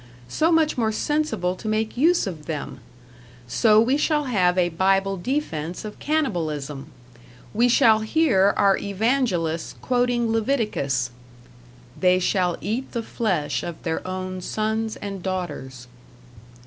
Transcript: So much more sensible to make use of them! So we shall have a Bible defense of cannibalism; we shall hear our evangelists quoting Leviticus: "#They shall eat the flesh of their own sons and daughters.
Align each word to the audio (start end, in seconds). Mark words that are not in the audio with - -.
So 0.29 0.51
much 0.51 0.79
more 0.79 0.91
sensible 0.91 1.55
to 1.55 1.67
make 1.67 1.95
use 1.95 2.25
of 2.25 2.47
them! 2.47 2.79
So 3.47 3.79
we 3.79 3.97
shall 3.97 4.23
have 4.23 4.57
a 4.57 4.69
Bible 4.69 5.15
defense 5.15 5.85
of 5.85 5.99
cannibalism; 5.99 6.87
we 7.53 7.69
shall 7.69 7.99
hear 7.99 8.55
our 8.57 8.77
evangelists 8.77 9.75
quoting 9.79 10.31
Leviticus: 10.31 11.11
"#They 11.99 12.17
shall 12.17 12.57
eat 12.61 12.93
the 12.93 13.03
flesh 13.03 13.61
of 13.61 13.83
their 13.83 14.01
own 14.07 14.41
sons 14.41 14.95
and 14.95 15.21
daughters. 15.21 15.85